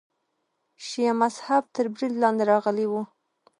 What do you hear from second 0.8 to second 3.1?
شیعه مذهب تر برید لاندې راغلی و.